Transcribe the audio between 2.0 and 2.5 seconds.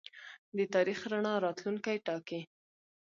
ټاکي.